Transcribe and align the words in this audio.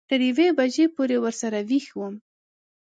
تر 0.09 0.19
یوې 0.29 0.47
بجې 0.57 0.85
پورې 0.95 1.17
ورسره 1.23 1.59
وېښ 1.69 1.87
وم. 1.99 2.15